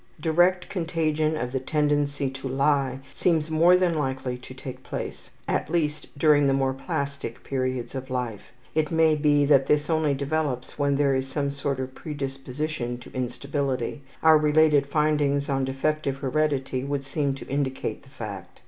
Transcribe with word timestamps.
Direct 0.19 0.67
contagion 0.67 1.37
of 1.37 1.51
the 1.51 1.59
tendency 1.59 2.31
to 2.31 2.47
lie 2.47 3.01
seems 3.13 3.51
more 3.51 3.77
than 3.77 3.93
likely 3.93 4.35
to 4.35 4.51
take 4.55 4.81
place, 4.81 5.29
at 5.47 5.69
least 5.69 6.07
during 6.17 6.47
the 6.47 6.55
more 6.55 6.73
plastic 6.73 7.43
periods 7.43 7.93
of 7.93 8.09
life. 8.09 8.51
It 8.73 8.89
may 8.89 9.13
be 9.13 9.45
that 9.45 9.67
this 9.67 9.91
only 9.91 10.15
develops 10.15 10.79
when 10.79 10.95
there 10.95 11.13
is 11.13 11.27
some 11.27 11.51
sort 11.51 11.79
of 11.79 11.93
predisposition 11.93 12.97
to 12.97 13.13
instability; 13.13 14.01
our 14.23 14.39
related 14.39 14.87
findings 14.87 15.49
on 15.49 15.65
defective 15.65 16.17
heredity 16.17 16.83
would 16.83 17.03
seem 17.03 17.35
to 17.35 17.47
indicate 17.47 18.01
the 18.01 18.09
fact. 18.09 18.59